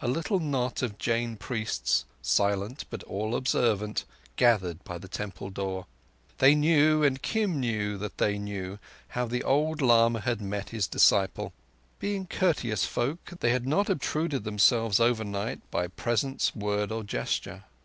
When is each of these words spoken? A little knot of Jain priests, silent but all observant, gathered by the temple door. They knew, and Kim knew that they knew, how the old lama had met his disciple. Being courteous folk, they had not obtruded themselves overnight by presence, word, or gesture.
A 0.00 0.06
little 0.06 0.38
knot 0.38 0.80
of 0.80 0.96
Jain 0.96 1.36
priests, 1.36 2.04
silent 2.22 2.84
but 2.88 3.02
all 3.02 3.34
observant, 3.34 4.04
gathered 4.36 4.84
by 4.84 4.96
the 4.96 5.08
temple 5.08 5.50
door. 5.50 5.86
They 6.38 6.54
knew, 6.54 7.02
and 7.02 7.20
Kim 7.20 7.58
knew 7.58 7.98
that 7.98 8.18
they 8.18 8.38
knew, 8.38 8.78
how 9.08 9.24
the 9.26 9.42
old 9.42 9.82
lama 9.82 10.20
had 10.20 10.40
met 10.40 10.68
his 10.70 10.86
disciple. 10.86 11.52
Being 11.98 12.26
courteous 12.26 12.84
folk, 12.84 13.32
they 13.40 13.50
had 13.50 13.66
not 13.66 13.90
obtruded 13.90 14.44
themselves 14.44 15.00
overnight 15.00 15.68
by 15.72 15.88
presence, 15.88 16.54
word, 16.54 16.92
or 16.92 17.02
gesture. 17.02 17.64